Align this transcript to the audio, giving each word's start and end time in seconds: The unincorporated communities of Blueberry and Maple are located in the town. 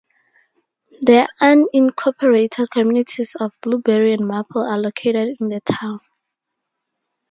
The 1.01 1.29
unincorporated 1.43 2.71
communities 2.71 3.35
of 3.39 3.55
Blueberry 3.61 4.13
and 4.13 4.27
Maple 4.27 4.63
are 4.63 4.79
located 4.79 5.37
in 5.39 5.49
the 5.49 5.59
town. 5.63 5.99